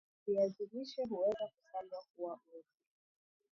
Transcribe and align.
viazi 0.27 0.69
lishe 0.73 1.03
huweza 1.05 1.47
kusagwa 1.55 2.03
kuwa 2.15 2.33
unga 2.53 2.67